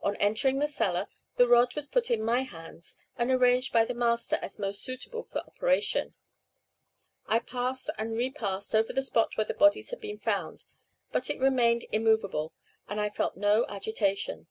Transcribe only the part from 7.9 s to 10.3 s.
and repassed over the spot where the bodies had been